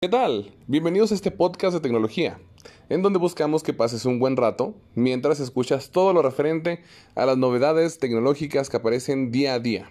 [0.00, 0.54] ¿Qué tal?
[0.68, 2.38] Bienvenidos a este podcast de tecnología,
[2.88, 6.84] en donde buscamos que pases un buen rato mientras escuchas todo lo referente
[7.16, 9.90] a las novedades tecnológicas que aparecen día a día.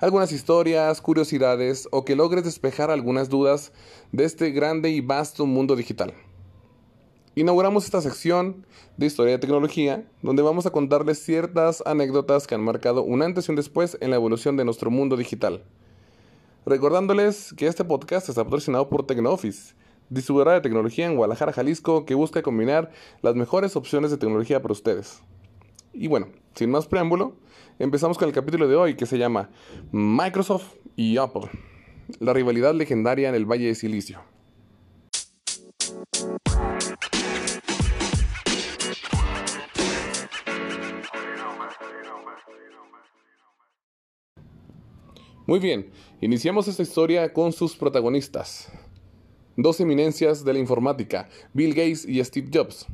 [0.00, 3.72] Algunas historias, curiosidades o que logres despejar algunas dudas
[4.10, 6.14] de este grande y vasto mundo digital.
[7.34, 8.64] Inauguramos esta sección
[8.96, 13.48] de historia de tecnología, donde vamos a contarles ciertas anécdotas que han marcado un antes
[13.48, 15.62] y un después en la evolución de nuestro mundo digital.
[16.66, 19.76] Recordándoles que este podcast está patrocinado por TecnoOffice,
[20.10, 22.90] distribuidora de tecnología en Guadalajara, Jalisco, que busca combinar
[23.22, 25.22] las mejores opciones de tecnología para ustedes.
[25.92, 27.36] Y bueno, sin más preámbulo,
[27.78, 29.48] empezamos con el capítulo de hoy que se llama
[29.92, 31.48] Microsoft y Apple,
[32.18, 34.18] la rivalidad legendaria en el Valle de Silicio.
[45.46, 48.68] Muy bien, iniciamos esta historia con sus protagonistas.
[49.56, 52.84] Dos eminencias de la informática, Bill Gates y Steve Jobs,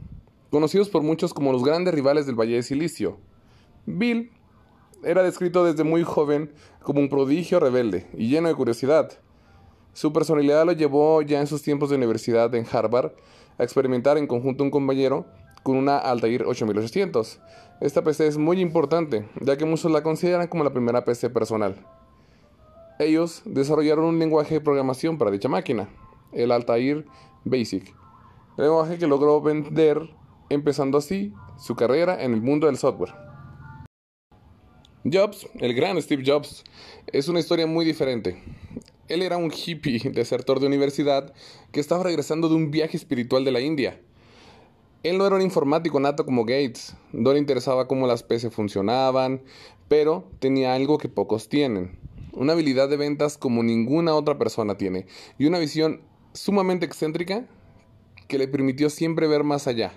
[0.51, 3.17] conocidos por muchos como los grandes rivales del Valle de Silicio.
[3.87, 4.33] Bill
[5.03, 9.13] era descrito desde muy joven como un prodigio rebelde y lleno de curiosidad.
[9.95, 13.13] Su personalidad lo llevó ya en sus tiempos de universidad en Harvard
[13.57, 15.25] a experimentar en conjunto un compañero
[15.63, 17.41] con una Altair 8800.
[17.81, 21.77] Esta PC es muy importante, ya que muchos la consideran como la primera PC personal.
[22.99, 25.89] Ellos desarrollaron un lenguaje de programación para dicha máquina,
[26.33, 27.07] el Altair
[27.45, 27.95] Basic,
[28.57, 30.11] lenguaje que logró vender,
[30.51, 33.15] empezando así su carrera en el mundo del software.
[35.05, 36.63] Jobs, el gran Steve Jobs,
[37.09, 38.41] es una historia muy diferente.
[39.09, 41.35] Él era un hippie desertor de universidad
[41.73, 44.01] que estaba regresando de un viaje espiritual de la India.
[45.03, 49.43] Él no era un informático nato como Gates, no le interesaba cómo las PC funcionaban,
[49.89, 51.99] pero tenía algo que pocos tienen,
[52.33, 55.07] una habilidad de ventas como ninguna otra persona tiene
[55.39, 56.01] y una visión
[56.33, 57.47] sumamente excéntrica
[58.29, 59.93] que le permitió siempre ver más allá.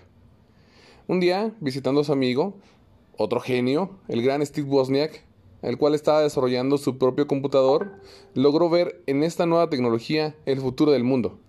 [1.08, 2.56] Un día, visitando a su amigo,
[3.18, 5.24] otro genio, el gran Steve Wozniak,
[5.62, 8.00] el cual estaba desarrollando su propio computador,
[8.34, 11.40] logró ver en esta nueva tecnología el futuro del mundo.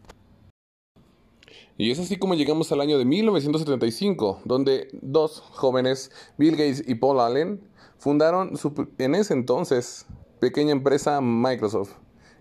[1.79, 6.95] Y es así como llegamos al año de 1975, donde dos jóvenes, Bill Gates y
[6.95, 7.61] Paul Allen,
[7.99, 10.07] fundaron su, en ese entonces
[10.41, 11.93] pequeña empresa Microsoft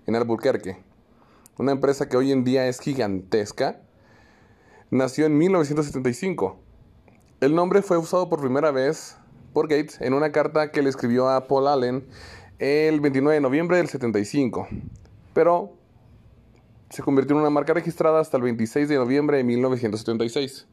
[0.06, 0.78] en Albuquerque.
[1.58, 3.82] Una empresa que hoy en día es gigantesca.
[4.92, 6.60] Nació en 1975.
[7.40, 9.18] El nombre fue usado por primera vez
[9.54, 12.06] por Gates en una carta que le escribió a Paul Allen
[12.60, 14.68] el 29 de noviembre del 75.
[15.34, 15.74] Pero
[16.90, 20.68] se convirtió en una marca registrada hasta el 26 de noviembre de 1976.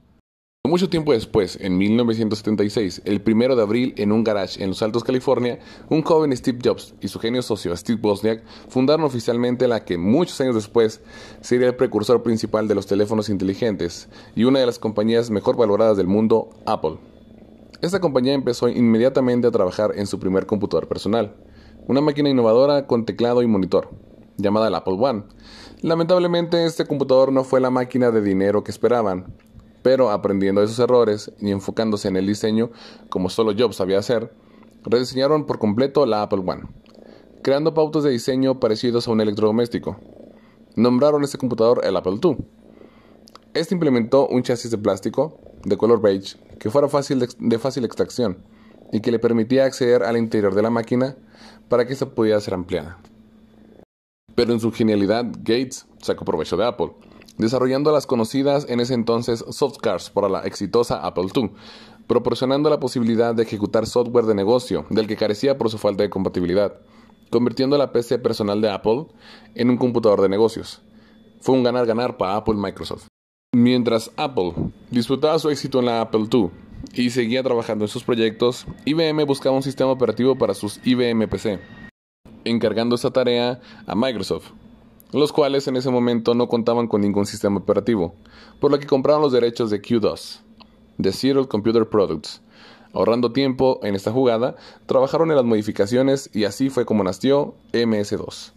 [0.69, 5.03] Mucho tiempo después, en 1976, el primero de abril, en un garage en Los Altos,
[5.03, 5.59] California,
[5.89, 10.41] un joven Steve Jobs y su genio socio Steve Wozniak fundaron oficialmente la que muchos
[10.41, 11.01] años después
[11.41, 15.97] sería el precursor principal de los teléfonos inteligentes y una de las compañías mejor valoradas
[15.97, 16.99] del mundo, Apple.
[17.81, 21.35] Esta compañía empezó inmediatamente a trabajar en su primer computador personal,
[21.89, 23.91] una máquina innovadora con teclado y monitor,
[24.37, 25.25] llamada el Apple One.
[25.81, 29.27] Lamentablemente, este computador no fue la máquina de dinero que esperaban
[29.83, 32.71] pero aprendiendo de sus errores y enfocándose en el diseño
[33.11, 34.33] como solo Jobs sabía hacer,
[34.85, 36.63] rediseñaron por completo la Apple One,
[37.43, 39.99] creando pautas de diseño parecidos a un electrodoméstico.
[40.75, 42.39] Nombraron este computador el Apple II.
[43.55, 48.39] Este implementó un chasis de plástico de color beige que fuera fácil de, fácil extracción
[48.93, 51.17] y que le permitía acceder al interior de la máquina
[51.69, 52.99] para que se pudiera ser ampliada.
[54.35, 56.93] Pero en su genialidad, Gates sacó provecho de Apple
[57.43, 61.51] desarrollando las conocidas en ese entonces soft cars para la exitosa Apple II,
[62.07, 66.11] proporcionando la posibilidad de ejecutar software de negocio del que carecía por su falta de
[66.11, 66.75] compatibilidad,
[67.31, 69.07] convirtiendo la PC personal de Apple
[69.55, 70.81] en un computador de negocios.
[71.41, 73.09] Fue un ganar-ganar para Apple y Microsoft.
[73.55, 74.53] Mientras Apple
[74.91, 76.51] disfrutaba su éxito en la Apple II
[76.95, 81.59] y seguía trabajando en sus proyectos, IBM buscaba un sistema operativo para sus IBM PC,
[82.45, 84.53] encargando esa tarea a Microsoft,
[85.21, 88.15] los cuales en ese momento no contaban con ningún sistema operativo,
[88.61, 90.41] por lo que compraron los derechos de Q2,
[90.99, 92.41] de Serial Computer Products.
[92.95, 94.57] Ahorrando tiempo en esta jugada,
[94.87, 98.53] trabajaron en las modificaciones y así fue como nació MS2.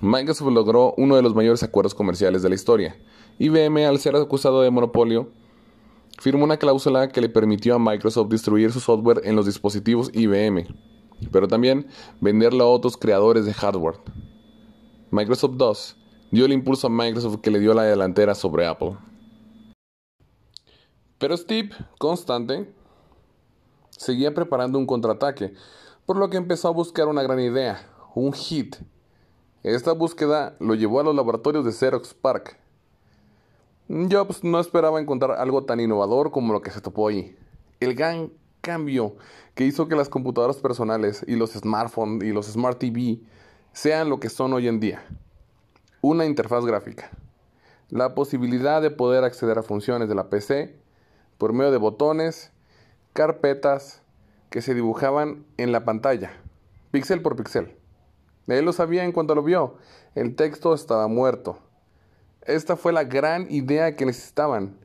[0.00, 2.96] Microsoft logró uno de los mayores acuerdos comerciales de la historia.
[3.38, 5.28] IBM, al ser acusado de monopolio,
[6.18, 10.66] firmó una cláusula que le permitió a Microsoft distribuir su software en los dispositivos IBM,
[11.30, 11.86] pero también
[12.20, 13.96] venderlo a otros creadores de hardware.
[15.14, 15.96] Microsoft 2
[16.30, 18.96] dio el impulso a Microsoft que le dio la delantera sobre Apple.
[21.18, 21.68] Pero Steve,
[21.98, 22.72] constante,
[23.90, 25.52] seguía preparando un contraataque,
[26.06, 28.76] por lo que empezó a buscar una gran idea, un hit,
[29.62, 32.58] Esta búsqueda lo llevó a los laboratorios de Xerox Park.
[33.90, 37.36] Jobs no esperaba encontrar algo tan innovador como lo que se topó ahí.
[37.80, 38.32] El gran
[38.62, 39.16] cambio
[39.54, 43.20] que hizo que las computadoras personales y los smartphones y los smart TV
[43.72, 45.02] sean lo que son hoy en día.
[46.02, 47.10] Una interfaz gráfica.
[47.88, 50.76] La posibilidad de poder acceder a funciones de la PC
[51.38, 52.52] por medio de botones,
[53.12, 54.02] carpetas
[54.50, 56.32] que se dibujaban en la pantalla,
[56.90, 57.76] píxel por píxel.
[58.46, 59.76] Él lo sabía en cuanto lo vio.
[60.14, 61.58] El texto estaba muerto.
[62.42, 64.76] Esta fue la gran idea que necesitaban.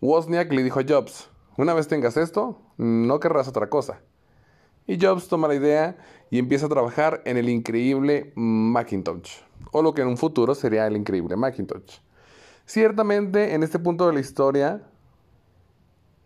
[0.00, 4.00] Wozniak le dijo a Jobs, una vez tengas esto, no querrás otra cosa.
[4.90, 5.96] Y Jobs toma la idea
[6.30, 9.36] y empieza a trabajar en el increíble Macintosh,
[9.70, 11.98] o lo que en un futuro sería el increíble Macintosh.
[12.66, 14.82] Ciertamente, en este punto de la historia,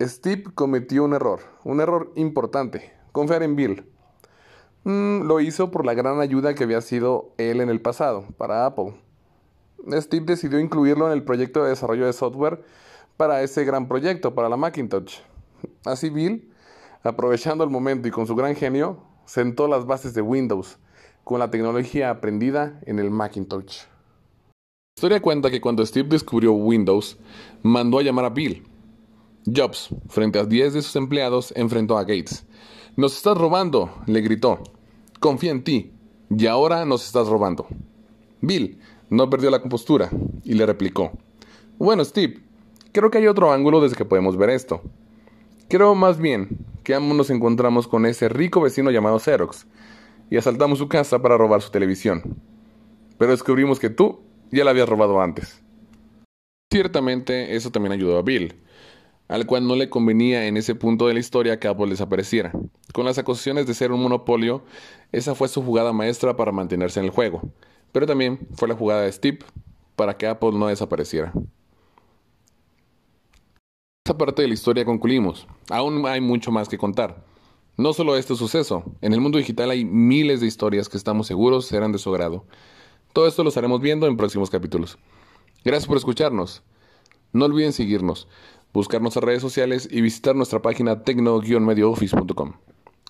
[0.01, 3.85] Steve cometió un error, un error importante, confiar en Bill.
[4.83, 8.65] Mm, lo hizo por la gran ayuda que había sido él en el pasado para
[8.65, 8.95] Apple.
[9.91, 12.63] Steve decidió incluirlo en el proyecto de desarrollo de software
[13.15, 15.19] para ese gran proyecto, para la Macintosh.
[15.85, 16.51] Así Bill,
[17.05, 20.77] aprovechando el momento y con su gran genio, sentó las bases de Windows
[21.23, 23.83] con la tecnología aprendida en el Macintosh.
[23.83, 27.17] La historia cuenta que cuando Steve descubrió Windows,
[27.63, 28.63] mandó a llamar a Bill.
[29.45, 32.45] Jobs, frente a 10 de sus empleados, enfrentó a Gates.
[32.95, 34.59] Nos estás robando, le gritó.
[35.19, 35.91] Confía en ti,
[36.29, 37.67] y ahora nos estás robando.
[38.41, 38.79] Bill
[39.09, 40.09] no perdió la compostura
[40.43, 41.11] y le replicó.
[41.77, 42.45] Bueno, Steve,
[42.95, 44.81] Creo que hay otro ángulo desde que podemos ver esto.
[45.67, 49.67] Creo más bien que ambos nos encontramos con ese rico vecino llamado Xerox
[50.29, 52.37] y asaltamos su casa para robar su televisión.
[53.17, 54.21] Pero descubrimos que tú
[54.51, 55.61] ya la habías robado antes.
[56.71, 58.55] Ciertamente eso también ayudó a Bill,
[59.27, 62.51] al cual no le convenía en ese punto de la historia que Apple desapareciera.
[62.93, 64.63] Con las acusaciones de ser un monopolio,
[65.11, 67.41] esa fue su jugada maestra para mantenerse en el juego,
[67.91, 69.39] pero también fue la jugada de Steve
[69.95, 71.33] para que Apple no desapareciera.
[74.05, 75.47] Esta parte de la historia concluimos.
[75.67, 77.25] Aún hay mucho más que contar.
[77.75, 81.65] No solo este suceso, en el mundo digital hay miles de historias que estamos seguros
[81.65, 82.45] serán de su agrado.
[83.13, 84.99] Todo esto lo estaremos viendo en próximos capítulos.
[85.63, 86.61] Gracias por escucharnos.
[87.33, 88.27] No olviden seguirnos,
[88.71, 92.53] buscar nuestras redes sociales y visitar nuestra página tecno-mediooffice.com.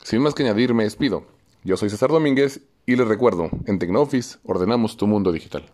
[0.01, 1.25] Sin más que añadir, me despido.
[1.65, 5.73] Yo soy César Domínguez y les recuerdo, en TecnoOffice ordenamos tu mundo digital.